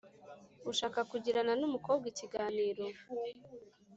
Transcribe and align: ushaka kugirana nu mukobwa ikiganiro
ushaka 0.71 0.99
kugirana 1.11 1.53
nu 1.59 1.67
mukobwa 1.73 2.05
ikiganiro 2.13 2.85